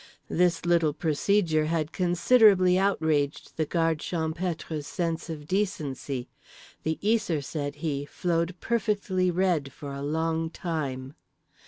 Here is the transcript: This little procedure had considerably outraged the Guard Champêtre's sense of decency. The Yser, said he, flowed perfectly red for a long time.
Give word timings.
This 0.31 0.65
little 0.65 0.93
procedure 0.93 1.65
had 1.65 1.91
considerably 1.91 2.75
outraged 2.79 3.55
the 3.55 3.67
Guard 3.67 3.99
Champêtre's 3.99 4.87
sense 4.87 5.29
of 5.29 5.45
decency. 5.45 6.27
The 6.81 6.97
Yser, 7.03 7.39
said 7.43 7.75
he, 7.85 8.05
flowed 8.05 8.55
perfectly 8.59 9.29
red 9.29 9.71
for 9.71 9.93
a 9.93 10.01
long 10.01 10.49
time. 10.49 11.13